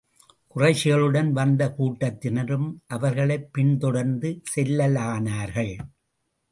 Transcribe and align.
குறைஷிகளுடன் 0.55 1.31
வந்த 1.31 1.75
கூட்டத்தினரும் 1.77 2.73
அவர்களைப் 2.87 3.53
பின் 3.53 3.77
தொடர்ந்து 3.77 4.41
செல்லலானார்கள். 4.55 5.77